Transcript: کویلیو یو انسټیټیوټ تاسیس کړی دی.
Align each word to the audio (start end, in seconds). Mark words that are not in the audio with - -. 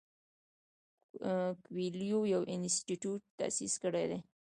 کویلیو 1.65 2.19
یو 2.33 2.41
انسټیټیوټ 2.53 3.21
تاسیس 3.39 3.73
کړی 3.83 4.05
دی. 4.11 4.19